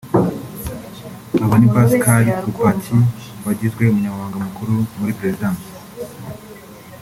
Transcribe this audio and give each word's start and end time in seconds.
Abo 1.43 1.53
ni 1.59 1.67
Pascal 1.75 2.25
Koupaki 2.41 2.97
wagizwe 3.45 3.83
umunyamabanga 3.87 4.37
mukuru 4.45 4.73
muri 4.99 5.11
Prezidansi 5.17 5.67